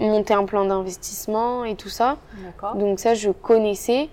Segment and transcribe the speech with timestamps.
[0.00, 2.16] monter un plan d'investissement et tout ça.
[2.74, 4.08] Donc ça, je connaissais,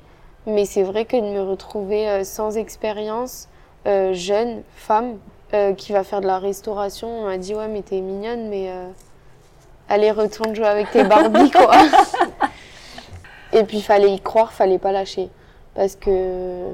[0.46, 3.48] mais c'est vrai que de me retrouver euh, sans expérience,
[3.86, 5.18] euh, jeune, femme,
[5.54, 8.70] euh, qui va faire de la restauration, on m'a dit ouais mais t'es mignonne, mais
[8.70, 8.90] euh,
[9.88, 11.72] allez retourne jouer avec tes Barbies quoi.
[13.54, 15.30] et puis fallait y croire, fallait pas lâcher,
[15.74, 16.66] parce que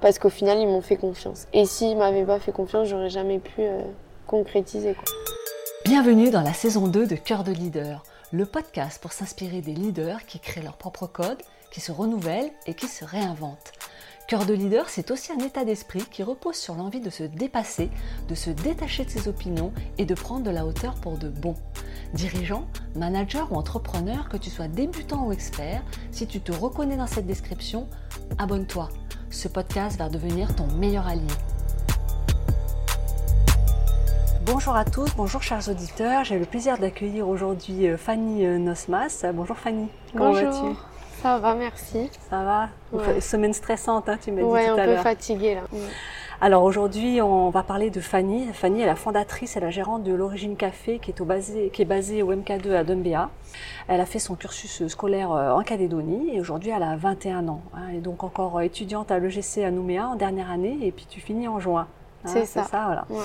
[0.00, 1.48] parce qu'au final ils m'ont fait confiance.
[1.52, 3.82] Et s'ils m'avaient pas fait confiance, j'aurais jamais pu euh,
[4.26, 5.04] concrétiser quoi.
[5.84, 10.26] Bienvenue dans la saison 2 de Cœur de leader, le podcast pour s'inspirer des leaders
[10.26, 13.72] qui créent leur propre code, qui se renouvellent et qui se réinventent.
[14.26, 17.88] Cœur de leader, c'est aussi un état d'esprit qui repose sur l'envie de se dépasser,
[18.28, 21.54] de se détacher de ses opinions et de prendre de la hauteur pour de bon.
[22.12, 27.06] Dirigeant, manager ou entrepreneur, que tu sois débutant ou expert, si tu te reconnais dans
[27.06, 27.88] cette description,
[28.36, 28.90] abonne-toi.
[29.30, 31.26] Ce podcast va devenir ton meilleur allié.
[34.50, 36.24] Bonjour à tous, bonjour chers auditeurs.
[36.24, 39.24] J'ai le plaisir d'accueillir aujourd'hui euh, Fanny euh, Nosmas.
[39.34, 40.50] Bonjour Fanny, comment Bonjour.
[40.50, 40.76] vas-tu?
[41.22, 42.10] Ça va, merci.
[42.30, 42.68] Ça va?
[42.92, 43.20] Ouais.
[43.20, 45.02] Semaine stressante, hein, tu m'as Ouais, dit un tout à peu l'heure.
[45.02, 45.62] fatiguée là.
[46.40, 48.46] Alors aujourd'hui, on va parler de Fanny.
[48.52, 51.82] Fanny est la fondatrice et la gérante de l'Origine Café qui est, au basé, qui
[51.82, 53.30] est basée au MK2 à Dumbéa.
[53.88, 57.62] Elle a fait son cursus scolaire euh, en Calédonie et aujourd'hui elle a 21 ans.
[57.74, 57.80] hein.
[57.90, 61.20] Elle est donc encore étudiante à l'EGC à Nouméa en dernière année et puis tu
[61.20, 61.88] finis en juin.
[62.24, 62.66] Hein, C'est ça.
[62.70, 63.04] voilà.
[63.10, 63.18] Ouais.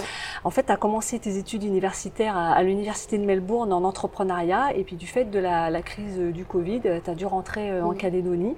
[0.43, 4.73] En fait, tu as commencé tes études universitaires à, à l'Université de Melbourne en entrepreneuriat
[4.75, 7.83] et puis du fait de la, la crise du Covid, tu as dû rentrer euh,
[7.83, 7.97] en Mhm.
[7.97, 8.55] Calédonie.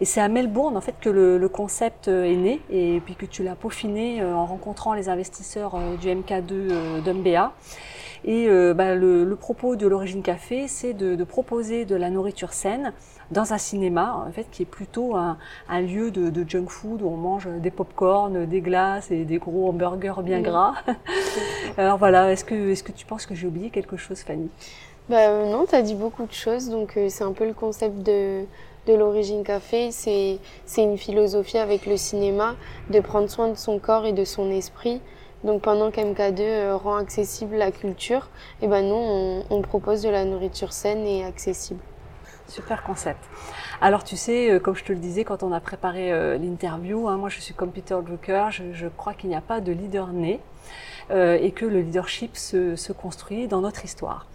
[0.00, 3.14] Et c'est à Melbourne en fait que le, le concept euh, est né et puis
[3.14, 7.52] que tu l'as peaufiné euh, en rencontrant les investisseurs euh, du MK2 euh, d'Umbea.
[8.24, 12.08] Et euh, bah, le, le propos de l'Origine Café, c'est de, de proposer de la
[12.10, 12.92] nourriture saine
[13.30, 17.02] dans un cinéma, en fait, qui est plutôt un, un lieu de, de junk food
[17.02, 20.74] où on mange des pop-corn, des glaces et des gros hamburgers bien gras.
[21.78, 24.50] Alors voilà, est-ce que, est-ce que tu penses que j'ai oublié quelque chose, Fanny?
[25.08, 28.02] Bah euh, non, t'as dit beaucoup de choses, donc euh, c'est un peu le concept
[28.04, 28.44] de,
[28.86, 29.90] de l'origine café.
[29.90, 32.54] C'est c'est une philosophie avec le cinéma
[32.90, 35.00] de prendre soin de son corps et de son esprit.
[35.44, 38.28] Donc pendant qu'MK2 euh, rend accessible la culture,
[38.60, 41.80] et ben nous on, propose de la nourriture saine et accessible.
[42.46, 43.20] Super concept.
[43.80, 47.08] Alors tu sais, euh, comme je te le disais quand on a préparé euh, l'interview,
[47.08, 50.08] hein, moi je suis comme Peter Drucker, je, crois qu'il n'y a pas de leader
[50.08, 50.40] né
[51.10, 54.26] et que le leadership se construit dans notre histoire.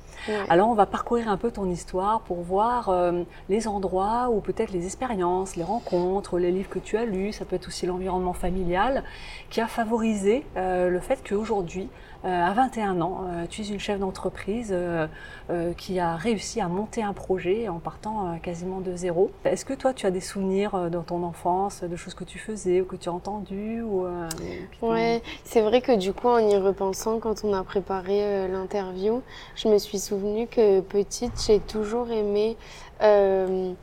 [0.50, 4.72] Alors on va parcourir un peu ton histoire pour voir euh, les endroits ou peut-être
[4.72, 8.33] les expériences, les rencontres, les livres que tu as lus, ça peut être aussi l'environnement
[8.33, 9.03] familial
[9.50, 11.89] qui a favorisé euh, le fait qu'aujourd'hui,
[12.23, 15.07] à 21 ans, euh, tu es une chef d'entreprise euh,
[15.50, 19.31] euh, qui a réussi à monter un projet en partant euh, quasiment de zéro.
[19.45, 22.39] Est-ce que toi tu as des souvenirs euh, dans ton enfance de choses que tu
[22.39, 24.27] faisais ou que tu as entendues ou, euh,
[24.81, 29.22] Ouais, c'est vrai que du coup, en y repensant, quand on a préparé euh, l'interview,
[29.56, 32.57] je me suis souvenu que petite, j'ai toujours aimé
[33.01, 33.73] euh,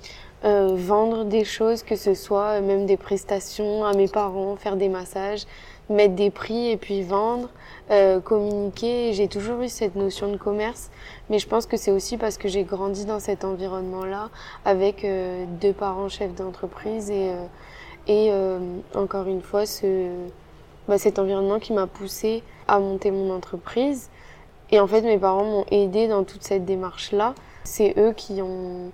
[0.45, 4.77] euh, vendre des choses, que ce soit euh, même des prestations à mes parents, faire
[4.77, 5.45] des massages,
[5.91, 7.49] mettre des prix et puis vendre,
[7.91, 9.13] euh, communiquer.
[9.13, 10.91] J'ai toujours eu cette notion de commerce,
[11.31, 14.31] mais je pense que c'est aussi parce que j'ai grandi dans cet environnement-là
[14.65, 17.45] avec euh, deux parents chefs d'entreprise et, euh,
[18.07, 18.59] et euh,
[18.95, 20.09] encore une fois ce
[20.89, 24.11] bah, cet environnement qui m'a poussé à monter mon entreprise.
[24.71, 27.35] Et en fait, mes parents m'ont aidé dans toute cette démarche-là.
[27.65, 28.91] C'est eux qui ont,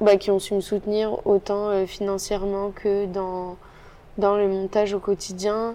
[0.00, 3.56] bah, qui ont su me soutenir autant euh, financièrement que dans,
[4.18, 5.74] dans le montage au quotidien.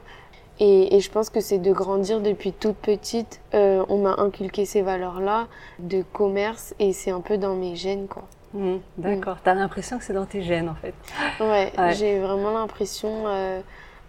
[0.60, 3.42] Et, et je pense que c'est de grandir depuis toute petite.
[3.54, 5.48] Euh, on m'a inculqué ces valeurs-là
[5.80, 8.24] de commerce et c'est un peu dans mes gènes, quoi.
[8.54, 10.94] Mhm, D'accord, tu as l'impression que c'est dans tes gènes en fait.
[11.40, 11.94] Ouais, Ouais.
[11.94, 13.60] j'ai vraiment l'impression euh,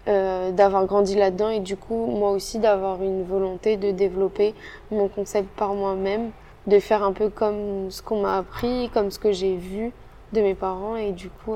[0.06, 4.54] euh, d'avoir grandi là-dedans et du coup, moi aussi, d'avoir une volonté de développer
[4.91, 6.30] mon concept par moi-même,
[6.66, 9.92] de faire un peu comme ce qu'on m'a appris, comme ce que j'ai vu
[10.32, 11.53] de mes parents et du coup,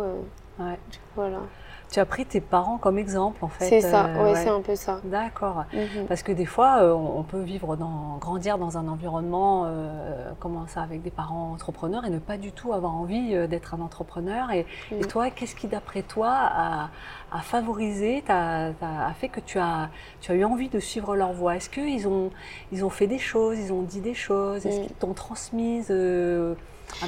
[0.59, 0.79] Ouais.
[0.91, 1.39] du coup, voilà.
[1.93, 3.69] Tu as pris tes parents comme exemple en fait.
[3.69, 4.43] C'est ça, euh, ouais, ouais.
[4.43, 5.01] c'est un peu ça.
[5.05, 5.65] D'accord.
[5.75, 6.07] Mhm.
[6.09, 10.67] Parce que des fois, euh, on peut vivre dans, grandir dans un environnement, euh, comment
[10.69, 13.81] ça, avec des parents entrepreneurs et ne pas du tout avoir envie euh, d'être un
[13.83, 14.51] entrepreneur.
[14.53, 14.61] Et,
[14.91, 15.07] et Mhm.
[15.07, 16.89] toi, qu'est-ce qui, d'après toi, a,
[17.31, 19.91] a favorisé, t'a- t'a- a fait que tu as,
[20.23, 21.57] tu as eu envie de suivre leur voie?
[21.57, 22.31] Est-ce qu'ils ont,
[22.73, 24.65] ils ont fait des choses, ils ont dit des choses?
[24.65, 24.87] Est-ce Mhm.
[24.87, 26.55] qu'ils t'ont transmise euh,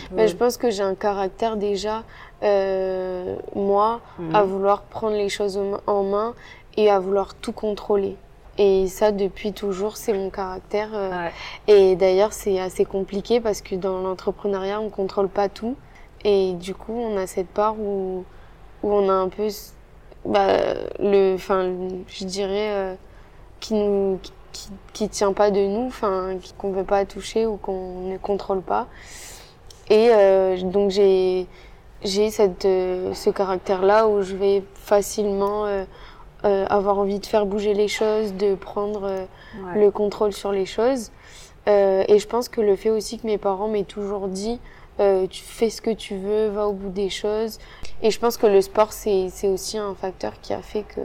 [0.09, 2.03] peu Ben, je pense que j'ai un caractère déjà,
[2.43, 4.35] euh, moi, Mhm.
[4.35, 6.35] à vouloir prendre les choses en- main
[6.77, 8.17] et à vouloir tout contrôler.
[8.59, 10.91] Et ça, depuis toujours, c'est mon caractère.
[10.95, 11.33] euh, Ouais.
[11.67, 15.77] Et d'ailleurs, c'est assez compliqué parce que dans l'entrepreneuriat, on contrôle pas tout.
[16.25, 18.25] Et du coup, on a cette part où,
[18.83, 19.49] où on a un peu,
[20.25, 20.47] bah,
[21.01, 21.69] le, enfin,
[22.07, 22.95] je dirais, euh,
[23.61, 24.19] qui nous,
[24.53, 28.63] qui, qui tient pas de nous, enfin, qu'on veut pas toucher ou qu'on ne contrôle
[28.63, 28.87] pas.
[29.91, 31.47] Et euh, donc j'ai
[32.03, 35.85] j'ai cette euh, ce caractère là où je vais facilement euh,
[36.43, 39.27] avoir envie de faire bouger les choses, de prendre
[39.65, 39.79] Ouais.
[39.81, 41.11] le contrôle sur les choses.
[41.67, 44.59] Et je pense que le fait aussi que mes parents m'aient toujours dit
[45.01, 47.59] euh, tu fais ce que tu veux, va au bout des choses.
[48.03, 51.01] Et je pense que le sport c'est c'est aussi un facteur qui a fait que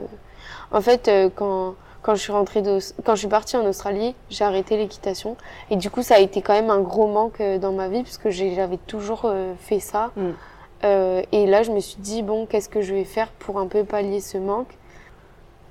[0.72, 4.16] en fait euh, quand quand je suis rentrée de, quand je suis partie en Australie,
[4.30, 5.36] j'ai arrêté l'équitation
[5.70, 8.04] et du coup ça a été quand même un gros manque euh, dans ma vie
[8.04, 10.12] parce que j'ai- j'avais toujours euh, fait ça.
[10.16, 10.30] Mm.
[10.86, 13.68] Euh, et là je me suis dit bon qu'est-ce que je vais faire pour un
[13.68, 14.78] peu pallier ce manque?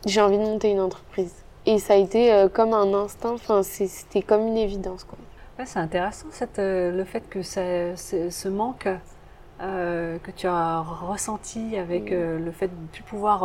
[0.07, 1.35] J'ai envie de monter une entreprise.
[1.67, 5.19] Et ça a été euh, comme un instinct, enfin c'était comme une évidence quoi.
[5.59, 8.87] Ouais, c'est intéressant cette, euh, le fait que ça- ce, manque
[9.61, 12.45] que tu as ressenti avec Mm.
[12.45, 13.41] le fait de ne plus pouvoir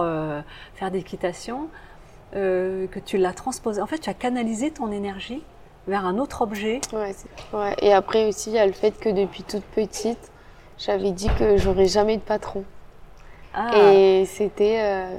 [0.76, 1.68] faire d'équitation,
[2.36, 3.82] euh, que tu l'as transposé.
[3.82, 5.44] En fait, tu as canalisé ton énergie
[5.88, 6.80] vers un autre objet.
[6.94, 7.14] Ouais,
[7.54, 7.76] ouais.
[7.82, 10.32] Et après aussi, il y a le fait que depuis toute petite,
[10.78, 12.64] j'avais dit que j'aurais jamais de patron.
[13.54, 15.16] Ah, Et c'était euh,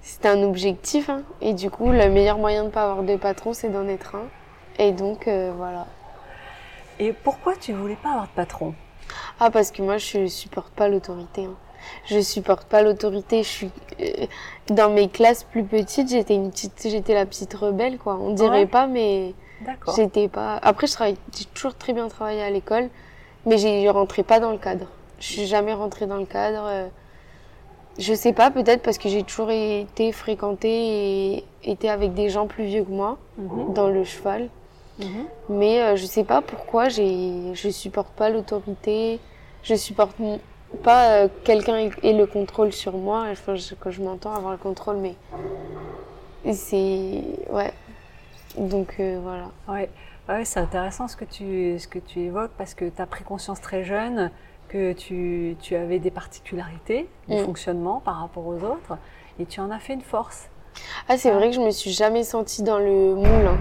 [0.00, 1.08] c'était un objectif.
[1.10, 1.22] hein.
[1.40, 4.14] Et du coup, le meilleur moyen de ne pas avoir de patron, c'est d'en être
[4.16, 4.24] un.
[4.78, 5.86] Et donc, euh, voilà.
[6.98, 8.74] Et pourquoi tu voulais pas avoir de patron?
[9.38, 11.44] Ah, parce que moi, je supporte pas l'autorité.
[11.44, 11.54] hein.
[12.06, 13.42] Je supporte pas l'autorité.
[13.42, 14.26] Je suis euh,
[14.70, 18.18] dans mes classes plus petites, j'étais une petite, j'étais la petite rebelle, quoi.
[18.20, 18.66] On dirait Ouais.
[18.66, 19.94] pas, mais D'accord.
[19.96, 20.58] J'étais pas.
[20.62, 21.16] Après, je travaille...
[21.36, 22.90] j'ai toujours très bien travaillé à l'école,
[23.46, 24.86] mais j'ai- je rentrais pas dans le cadre.
[25.18, 26.64] Je suis jamais rentrée dans le cadre.
[26.66, 26.88] euh,
[27.98, 30.68] Je sais pas, peut-être parce que j'ai toujours été fréquentée
[31.38, 34.50] et été avec des gens plus vieux que moi Mhm, dans le cheval.
[34.98, 35.24] mhm.
[35.48, 39.18] Mais euh, je sais pas pourquoi j'ai, je supporte pas l'autorité.
[39.62, 40.18] Je supporte
[40.82, 43.24] pas euh, quelqu'un ait le contrôle sur moi.
[43.30, 45.14] Enfin, je- quand je m'entends avoir le contrôle, mais
[46.52, 47.72] c'est ouais.
[48.56, 49.50] Donc euh, voilà.
[49.68, 49.90] Ouais,
[50.28, 53.24] ouais c'est intéressant ce que tu ce que tu évoques parce que tu as pris
[53.24, 54.30] conscience très jeune
[54.68, 57.44] que tu, tu avais des particularités du Mm.
[57.44, 58.96] fonctionnement par rapport aux autres
[59.38, 60.48] et tu en as fait une force.
[61.08, 63.46] Ah, c'est vrai que je me suis jamais sentie dans le moule.
[63.46, 63.58] hein.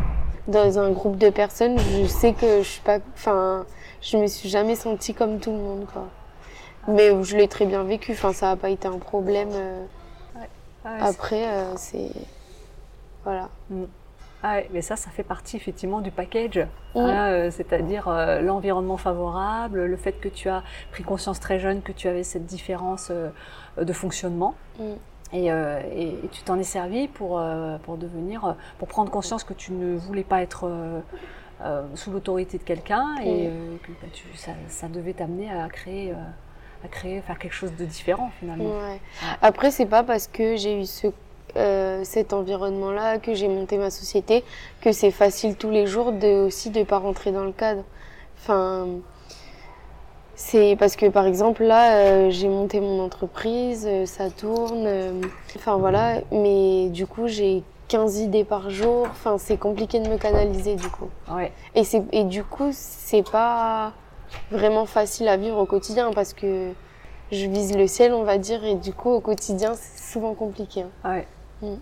[0.48, 2.98] Dans un groupe de personnes, je sais que je suis pas.
[3.16, 3.66] Enfin,
[4.02, 6.04] je me suis jamais sentie comme tout le monde, quoi.
[6.88, 8.12] Mais je l'ai très bien vécu.
[8.14, 9.50] Enfin, ça n'a pas été un problème.
[9.54, 9.86] euh.
[10.84, 12.12] Ah ouais, Après, euh, c'est.
[13.24, 13.50] Voilà.
[14.44, 16.60] ah ouais, mais ça, ça fait partie effectivement du package,
[16.94, 17.00] Mm.
[17.00, 20.62] hein, euh, c'est-à-dire euh, l'environnement favorable, le fait que tu as
[20.92, 23.30] pris conscience très jeune que tu avais cette différence euh,
[23.82, 24.54] de fonctionnement.
[24.80, 24.84] Mm.
[25.34, 27.42] Et, et- et tu t'en es servi pour,
[27.84, 30.70] pour devenir, pour prendre conscience que tu ne voulais pas être
[31.96, 33.78] sous l'autorité de quelqu'un et Mm.
[33.80, 36.14] que bah, tu- ça, ça devait t'amener à créer,
[36.86, 38.66] à créer, faire quelque chose de différent finalement.
[38.70, 39.00] Ouais.
[39.42, 41.08] Après, c'est pas parce que j'ai eu ce,
[41.58, 44.44] euh, cet environnement-là, que j'ai monté ma société,
[44.82, 47.84] que c'est facile tous les jours de aussi de pas rentrer dans le cadre.
[48.42, 48.88] Enfin,
[50.36, 54.86] c'est parce que par exemple là, euh, j'ai monté mon entreprise, euh, ça tourne.
[54.86, 55.22] euh,
[55.56, 59.08] Enfin voilà, mais du coup j'ai 15 idées par jour.
[59.10, 61.08] Enfin, c'est compliqué de me canaliser du coup.
[61.32, 61.52] Ouais.
[61.76, 63.94] Et, et du coup, c'est pas
[64.52, 66.72] vraiment facile à vivre au quotidien parce que
[67.32, 70.84] je vise le ciel, on va dire, et du coup, au quotidien, c'est souvent compliqué.
[70.84, 71.10] hein.
[71.10, 71.28] Ouais.
[71.62, 71.76] Mm.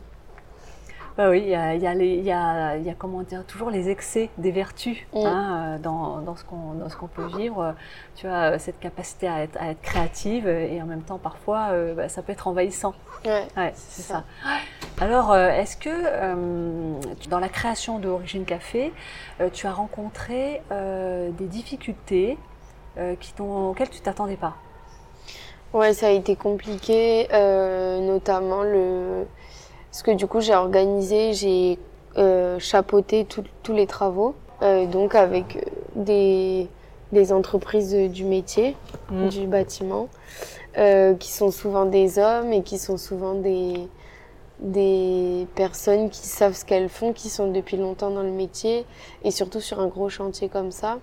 [1.15, 3.89] Bah oui, il y a, y, a y, a, y a comment dire, toujours les
[3.89, 5.18] excès des vertus Mm.
[5.25, 7.75] hein, euh, dans, dans ce qu'on dans ce qu'on peut vivre.
[8.15, 11.67] Tu as euh, cette capacité à être, à être créative et en même temps, parfois,
[11.70, 12.96] euh, bah, ça peut être envahissant.
[13.25, 13.46] Ouais.
[13.55, 14.24] Ouais, c'est ça.
[15.00, 16.96] Alors, est-ce que euh,
[17.29, 18.91] dans la création de Origine Café,
[19.53, 22.38] tu as rencontré euh, des difficultés
[23.20, 24.55] qui auxquelles tu t'attendais pas?
[25.74, 27.27] Ouais, ça a été compliqué,
[28.01, 29.25] notamment le.
[29.93, 31.77] Parce que du coup, j'ai organisé, j'ai
[32.17, 34.33] euh, chapeauté tous les travaux,
[34.63, 35.62] euh, donc avec euh,
[35.95, 36.67] des,
[37.12, 38.75] des entreprises du métier,
[39.12, 39.29] Mm.
[39.29, 40.07] du bâtiment,
[40.79, 43.88] euh, qui sont souvent des hommes et qui sont souvent des,
[44.62, 48.88] des personnes qui savent ce qu'elles font, qui sont depuis longtemps dans le métier,
[49.23, 50.97] et surtout sur un gros chantier comme ça.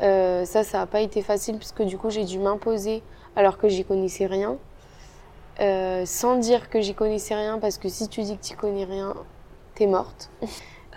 [0.00, 3.02] Euh, ça, ça n'a pas été facile, parce que du coup, j'ai dû m'imposer
[3.36, 4.56] alors que j'y connaissais rien.
[5.60, 8.84] Euh, sans dire que j'y connaissais rien, parce que si tu dis que tu connais
[8.84, 9.14] rien,
[9.74, 10.30] t'es morte.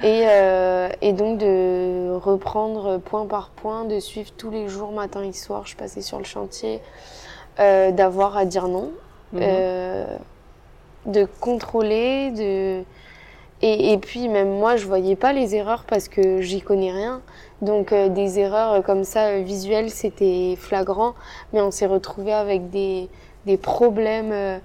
[0.03, 5.23] Et, euh, et donc de reprendre point par point, de suivre tous les jours, matin
[5.23, 6.81] et soir, je passais sur le chantier,
[7.59, 8.91] euh, d'avoir à dire non,
[9.33, 9.41] Mhm.
[11.07, 12.83] de contrôler, de...
[13.63, 17.21] Et, et puis même moi, je voyais pas les erreurs parce que j'y connais rien.
[17.63, 21.15] Donc euh, des erreurs comme ça visuelles, c'était flagrant,
[21.53, 23.09] mais on s'est retrouvé avec des,
[23.47, 24.59] des problèmes euh,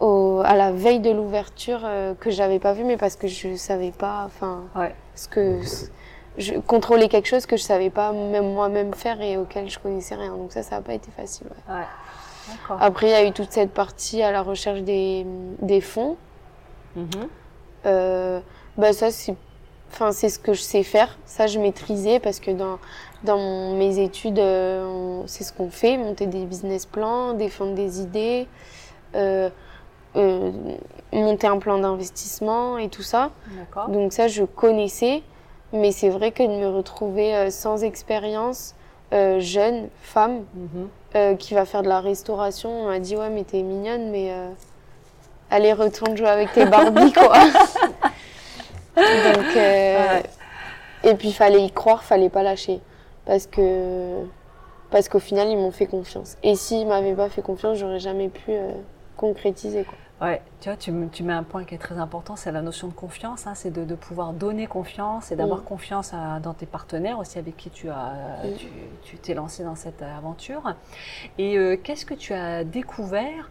[0.00, 3.56] au, à la veille de l'ouverture euh, que j'avais pas vu, mais parce que je
[3.56, 4.94] savais pas, enfin, Ouais.
[5.14, 5.60] ce que
[6.36, 10.14] je contrôler quelque chose que je savais pas même moi-même faire et auquel je connaissais
[10.16, 10.36] rien.
[10.36, 11.46] Donc ça, ça n'a pas été facile.
[11.68, 11.74] Ouais.
[11.76, 11.84] Ouais.
[12.50, 12.76] D'accord.
[12.80, 15.24] Après, il y a eu toute cette partie à la recherche des,
[15.62, 16.16] des fonds.
[17.86, 18.40] Euh,
[18.76, 19.34] bah ça, c'est
[19.92, 21.16] enfin, c'est ce que je sais faire.
[21.24, 22.78] Ça, je maîtrisais parce que dans,
[23.26, 28.00] dans mon- mes études, euh, c'est ce qu'on fait, monter des business plans, défendre des
[28.00, 28.46] idées,
[29.14, 29.50] euh,
[30.16, 30.50] euh,
[31.12, 33.30] monter un plan d'investissement et tout ça.
[33.88, 35.22] Donc ça, je connaissais,
[35.72, 38.74] mais c'est vrai que de me retrouver sans expérience,
[39.12, 41.36] jeune, femme, Mhm.
[41.38, 44.30] qui va faire de la restauration, on m'a dit ouais mais t'es mignonne, mais
[45.50, 47.32] allez retourne jouer avec tes Barbie quoi.
[48.96, 50.22] Donc Ouais.
[51.04, 52.80] et puis fallait y croire, fallait pas lâcher,
[53.26, 54.24] parce que
[54.90, 56.36] parce qu'au final ils m'ont fait confiance.
[56.42, 58.70] Et s'ils m'avaient pas fait confiance, j'aurais jamais pu euh,
[59.16, 59.98] concrétiser quoi.
[60.26, 62.62] Ouais, tu vois, tu, me- tu mets un point qui est très important, c'est la
[62.62, 63.46] notion de confiance.
[63.46, 65.64] hein, c'est de, de pouvoir donner confiance et d'avoir Mm.
[65.64, 68.14] confiance à- dans tes partenaires aussi avec qui tu as,
[68.44, 68.54] Mm.
[68.56, 68.66] tu,
[69.02, 70.62] tu t'es lancé dans cette aventure.
[71.36, 73.50] Et euh, qu'est-ce que tu as découvert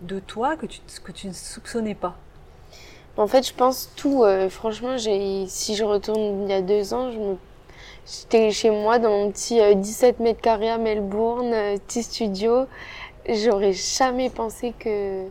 [0.00, 2.14] de toi que tu, que tu ne soupçonnais pas?
[3.18, 4.24] En fait, je pense tout.
[4.24, 7.36] euh, franchement, j'ai, si je retourne il y a deux ans, je me,
[8.06, 12.66] j'étais chez moi dans mon petit euh, 17 mètres carrés à Melbourne, euh, petit studio.
[13.28, 15.24] J'aurais jamais pensé que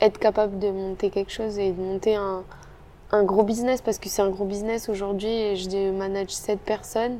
[0.00, 2.42] être capable de monter quelque chose et de monter un,
[3.12, 5.30] un gros business, parce que c'est un gros business aujourd'hui.
[5.30, 7.18] et Je manage sept personnes.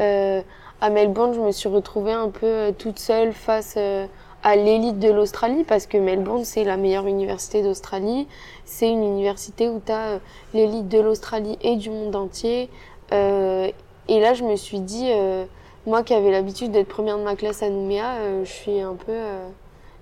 [0.00, 0.40] Euh,
[0.80, 4.06] à Melbourne, je me suis retrouvée un peu euh, toute seule face euh,
[4.42, 8.26] à l'élite de l'Australie parce que Melbourne, c'est la meilleure université d'Australie.
[8.64, 10.20] C'est une université où tu as
[10.54, 12.70] l'élite de l'Australie et du monde entier.
[13.12, 13.70] Euh,
[14.08, 15.44] et là, je me suis dit, euh,
[15.86, 18.94] moi qui avais l'habitude d'être première de ma classe à Nouméa, euh, je suis un
[18.94, 19.48] peu euh,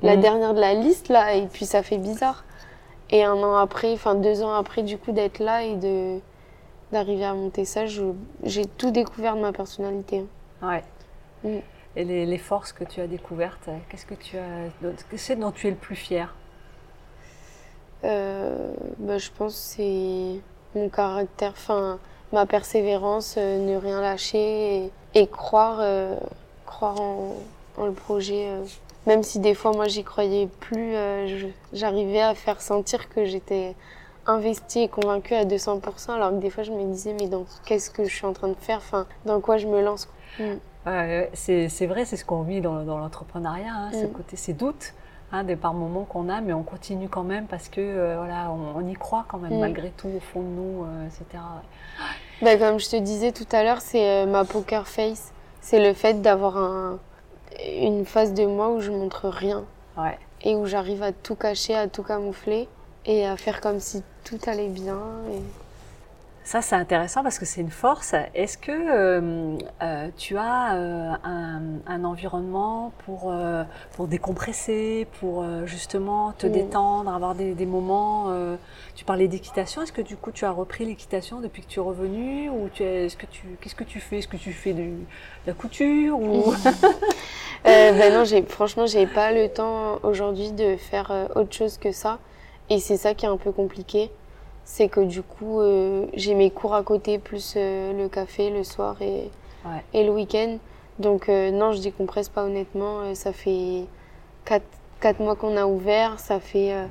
[0.02, 0.23] la Mhm.
[0.23, 2.44] dernière de la liste là, et puis ça fait bizarre.
[3.11, 6.18] Et un an après, enfin deux ans après, du coup, d'être là et de
[6.92, 10.25] d'arriver à monter ça, j'ai tout découvert de ma personnalité.
[10.62, 10.84] Ouais.
[11.42, 11.58] Mm.
[11.96, 14.68] Et les, les forces que tu as découvertes, qu'est-ce que tu as,
[15.11, 16.34] qu'est-ce dont tu es le plus fier?
[18.04, 21.99] Euh, bah, je pense que c'est mon caractère, enfin
[22.35, 26.17] ma persévérance, euh, ne rien lâcher et, et croire, euh,
[26.67, 27.33] croire en,
[27.79, 28.49] en le projet.
[28.50, 28.64] euh.
[29.07, 30.95] Même si des fois moi j'y croyais plus,
[31.75, 33.75] j'arrivais à faire sentir que j'étais
[34.26, 37.91] investie et convaincue à 200%, alors que des fois je me disais mais dans qu'est-ce
[37.91, 40.09] que je suis en train de faire, enfin dans quoi je me lance.
[40.41, 40.55] Mm.
[41.35, 44.12] C'est vrai, c'est ce qu'on vit dans, dans l'entrepreneuriat, hein, ce Mm.
[44.12, 44.95] côté, ces doutes,
[45.33, 48.50] hein, des par moments qu'on a, mais on continue quand même parce que euh, voilà,
[48.50, 49.61] on, on y croit quand même Mm.
[49.61, 51.43] malgré tout au fond de nous, euh, etc.
[52.43, 55.33] Bah, comme je te disais tout à l'heure, c'est euh, ma poker face.
[55.61, 56.99] C'est le fait d'avoir un,
[57.81, 59.64] une face de moi où je montre rien
[59.97, 60.19] Ouais.
[60.43, 62.69] et où j'arrive à tout cacher, à tout camoufler
[63.07, 64.99] et à faire comme si tout allait bien.
[65.33, 65.41] Et...
[66.46, 68.14] Ça, c'est intéressant parce que c'est une force.
[68.34, 73.64] Est-ce que euh, euh, tu as euh, un, un environnement pour, euh,
[73.96, 76.52] pour décompresser, pour euh, justement te Mm.
[76.52, 78.56] détendre, avoir des, des moments euh,
[78.94, 79.80] Tu parlais d'équitation.
[79.80, 82.82] Est-ce que du coup tu as repris l'équitation depuis que tu es revenu ou tu
[82.82, 84.18] es, est-ce que tu qu'est-ce que tu fais?
[84.18, 84.96] Est-ce que tu fais du, de
[85.46, 86.52] la couture ou
[87.66, 91.92] Euh, ben non, j'ai, franchement, j'ai pas le temps aujourd'hui de faire autre chose que
[91.92, 92.18] ça.
[92.68, 94.10] Et c'est ça qui est un peu compliqué.
[94.64, 98.64] C'est que du coup, euh, j'ai mes cours à côté, plus euh, le café le
[98.64, 99.30] soir et,
[99.66, 99.83] Ouais.
[99.92, 100.59] et le week-end.
[100.99, 103.00] Donc euh, non, je décompresse pas honnêtement.
[103.00, 103.85] Euh, ça fait
[104.44, 104.64] quatre,
[105.00, 106.18] quatre mois qu'on a ouvert.
[106.21, 106.87] Ça fait euh,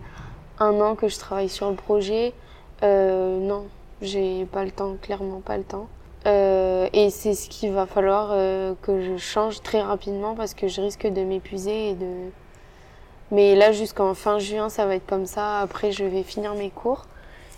[0.59, 2.33] un an que je travaille sur le projet.
[2.83, 3.65] Euh, non,
[4.01, 5.87] j'ai pas le temps, clairement pas le temps.
[6.25, 10.67] Euh, et c'est ce qu'il va falloir euh, que je change très rapidement parce que
[10.67, 12.07] je risque de m'épuiser et de.
[13.31, 15.59] Mais là, jusqu'en fin juin, ça va être comme ça.
[15.59, 17.05] Après, je vais finir mes cours.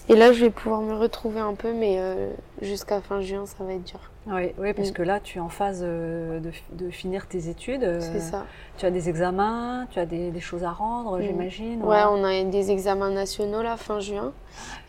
[0.08, 2.30] Et là, je vais pouvoir me retrouver un peu, mais euh,
[2.62, 4.00] jusqu'à fin juin, ça va être dur.
[4.28, 4.94] Oui, oui, parce Mm.
[4.94, 7.84] que là, tu es en phase euh, de, de finir tes études.
[7.84, 8.46] euh, C'est ça.
[8.78, 11.22] Tu as des examens, tu as des, des choses à rendre, Mm.
[11.24, 11.84] j'imagine.
[11.84, 14.32] Ouais, on a des examens nationaux là, fin juin.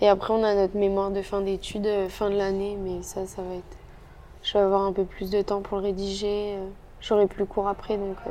[0.01, 2.77] Et après, on a notre mémoire de fin d'études, fin de l'année.
[2.83, 3.77] Mais ça, ça va être.
[4.43, 6.55] Je vais avoir un peu plus de temps pour le rédiger.
[7.07, 8.17] J'aurai plus cours après, donc.
[8.27, 8.31] euh,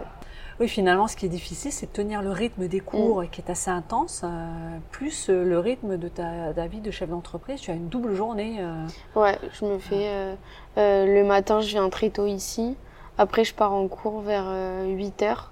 [0.59, 3.27] Oui, finalement, ce qui est difficile, c'est de tenir le rythme des cours Mm.
[3.29, 7.09] qui est assez intense, euh, plus euh, le rythme de ta, ta vie de chef
[7.09, 7.59] d'entreprise.
[7.61, 8.57] Tu as une double journée.
[8.59, 8.85] euh,
[9.19, 10.35] Ouais, je me fais.
[10.77, 12.75] euh, le matin, je viens très tôt ici.
[13.17, 14.45] Après, je pars en cours vers
[14.85, 15.51] 8h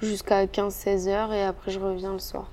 [0.00, 2.50] jusqu'à 15-16 h et après, je reviens le soir.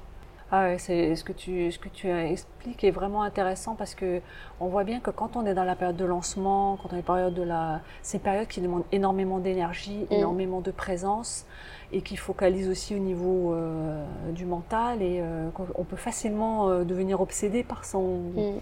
[0.51, 4.21] Ah c'est ce que tu ce que tu expliques est vraiment intéressant parce que
[4.59, 7.01] on voit bien que quand on est dans la période de lancement, quand on est
[7.01, 10.13] période de la, c'est une période qui demande énormément d'énergie, Mm.
[10.13, 11.45] énormément de présence
[11.91, 16.83] et qui focalise aussi au niveau euh, du mental et euh, on peut facilement euh,
[16.83, 18.03] devenir obsédé par son
[18.35, 18.59] Mm.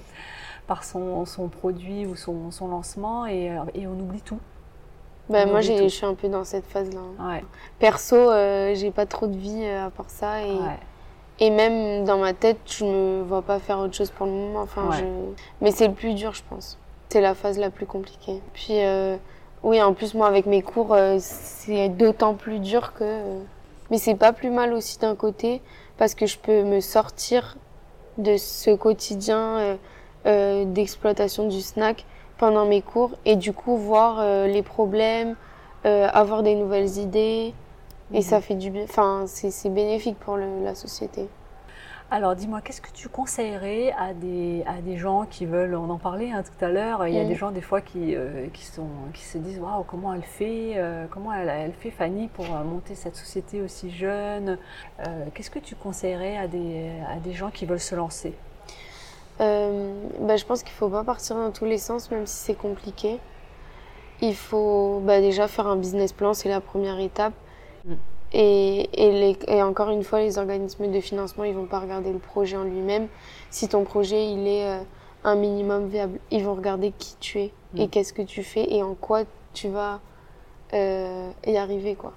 [0.67, 4.39] par son, son produit ou son, son lancement et, et, on oublie tout.
[5.29, 7.01] Ben, moi, je suis un peu dans cette phase-là.
[7.19, 7.43] Ouais.
[7.79, 8.15] Perso,
[8.73, 10.41] j'ai pas trop de vie à part ça.
[10.41, 10.57] Et...
[11.39, 14.61] Et même dans ma tête, je me vois pas faire autre chose pour le moment.
[14.61, 15.03] Enfin, je...
[15.61, 16.77] Mais c'est le plus dur, je pense.
[17.09, 18.41] C'est la phase la plus compliquée.
[18.53, 19.17] Puis, euh,
[19.63, 23.03] oui, en plus, moi, avec mes cours, euh, c'est d'autant plus dur que.
[23.03, 23.39] Euh,
[23.89, 25.61] mais c'est pas plus mal aussi d'un côté,
[25.97, 27.57] parce que je peux me sortir
[28.17, 29.77] de ce quotidien
[30.25, 32.05] d'exploitation du snack
[32.37, 35.35] pendant mes cours et du coup voir les problèmes,
[35.83, 37.53] avoir des nouvelles idées.
[38.13, 41.27] Et ça fait du bien, enfin, c'est bénéfique pour la société.
[42.11, 45.97] Alors dis-moi, qu'est-ce que tu conseillerais à des, à des gens qui veulent, on en
[45.97, 47.27] parlait hein, tout à l'heure, il y a mm.
[47.27, 50.73] des gens des fois qui, euh, qui, sont, qui se disent waouh, comment elle fait,
[50.75, 54.59] euh, comment elle, elle, fait Fanny pour euh, monter cette société aussi jeune?
[55.33, 58.35] Qu'est-ce que tu conseillerais à des, à des gens qui veulent se lancer?
[59.39, 62.53] Bah, Je pense qu'il ne faut pas partir dans tous les sens, même si c'est
[62.53, 63.19] compliqué.
[64.21, 67.33] Il faut bah, déjà faire un business plan, c'est la première étape.
[68.33, 68.89] Et,
[69.47, 72.63] et, encore une fois, les organismes de financement, ils vont pas regarder le projet en
[72.63, 73.07] lui-même.
[73.51, 74.79] Si ton projet, il est euh,
[75.23, 77.81] un minimum viable, ils vont regarder qui tu es mm.
[77.81, 79.23] et qu'est-ce que tu fais et en quoi
[79.53, 79.99] tu vas
[80.73, 82.13] euh, y arriver, quoi.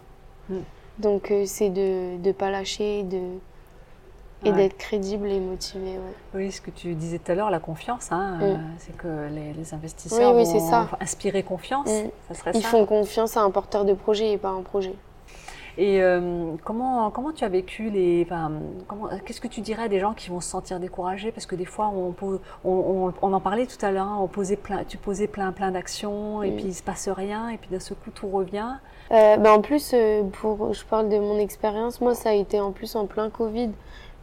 [0.49, 0.57] Mm.
[1.01, 3.21] Donc, euh, c'est de ne pas lâcher de,
[4.43, 5.99] et d'être crédible et motivé.
[6.35, 8.61] Oui, ce que tu disais tout à l'heure, la confiance, hein, mm.
[8.79, 10.89] c'est que les, investisseurs vont ça.
[10.99, 11.91] inspirer confiance.
[12.29, 14.95] Ça serait Ils font confiance à un porteur de projet et pas à un projet.
[15.79, 18.27] Et euh, comment, comment tu as vécu les.
[18.27, 18.53] Enfin,
[19.25, 21.33] Qu'est-ce que tu dirais à des gens qui vont se sentir découragés?
[21.33, 22.15] Parce que des fois, on,
[22.65, 25.71] on, on, en parlait tout à l'heure, hein, on posait plein, tu posais plein, plein
[25.71, 28.77] d'actions et puis il ne se passe rien et puis d'un seul coup, tout revient.
[29.13, 32.59] Euh, ben en plus, euh, pour, je parle de mon expérience, moi, ça a été
[32.59, 33.71] en plus en plein Covid.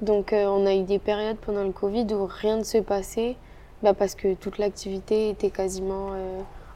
[0.01, 3.37] Donc, on a eu des périodes pendant le Covid où rien ne se passait
[3.83, 6.09] bah, parce que toute l'activité était quasiment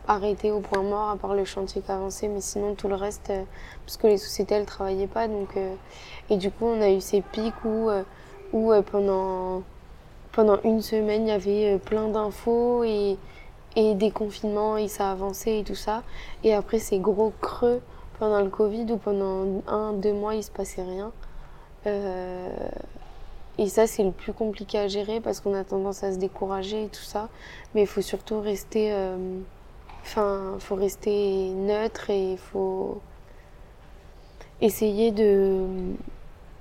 [0.07, 3.29] arrêté au point mort, à part le chantier qui avançait, mais sinon tout le reste,
[3.29, 3.43] euh,
[3.85, 5.75] parce que les sociétés elles travaillaient pas, donc euh,
[6.29, 8.03] et du coup on a eu ces pics où, euh,
[8.53, 9.63] où pendant
[10.31, 13.17] pendant une semaine il y avait plein d'infos et
[13.75, 16.03] et des confinements et ça avançait et tout ça,
[16.43, 17.81] et après ces gros creux
[18.19, 21.11] pendant le Covid où pendant un deux mois il se passait rien.
[23.59, 26.83] Et ça, c'est le plus compliqué à gérer parce qu'on a tendance à se décourager
[26.83, 27.29] et tout ça.
[27.73, 28.93] Mais il faut surtout rester
[30.09, 33.01] Enfin, faut rester neutre et il faut
[34.61, 35.11] essayer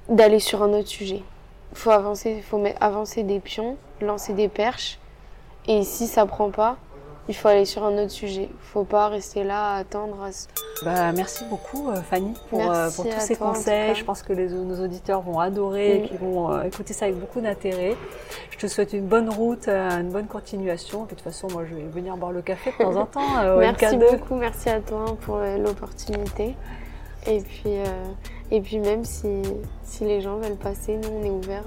[0.08, 1.22] d'aller sur un autre sujet.
[1.70, 4.98] Il faut avancer, faut avancer des pions, lancer des perches.
[5.68, 6.76] Et si ça prend pas,
[7.28, 8.48] il faut aller sur un autre sujet.
[8.50, 10.16] Il faut pas rester là à attendre.
[10.84, 13.94] Bah, merci beaucoup euh, Fanny pour, euh, pour tous ces conseils.
[13.94, 17.18] Je pense que les, nos auditeurs vont adorer et qu'ils vont euh, écouter ça avec
[17.18, 17.96] beaucoup d'intérêt.
[18.50, 21.04] Je te souhaite une bonne route, une bonne continuation.
[21.04, 23.56] De toute façon, moi je vais venir boire le café de temps en temps.
[23.58, 26.54] merci beaucoup, merci à toi pour l'opportunité.
[27.26, 27.74] Et puis,
[28.52, 29.42] et puis même si,
[29.82, 31.64] si les gens veulent passer, nous on est ouvert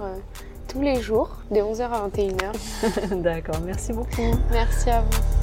[0.70, 3.22] tous les jours de 11h à 21h.
[3.22, 4.22] D'accord, merci beaucoup.
[4.52, 5.39] Merci à vous.